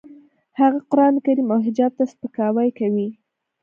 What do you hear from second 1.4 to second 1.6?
او